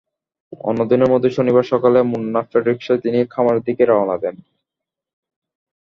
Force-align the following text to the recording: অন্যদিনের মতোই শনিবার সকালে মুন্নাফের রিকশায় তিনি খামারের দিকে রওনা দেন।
অন্যদিনের 0.61 1.11
মতোই 1.11 1.33
শনিবার 1.37 1.65
সকালে 1.73 1.99
মুন্নাফের 2.03 2.61
রিকশায় 2.63 3.01
তিনি 3.03 3.19
খামারের 3.25 3.65
দিকে 3.67 3.83
রওনা 3.85 4.15
দেন। 4.23 4.35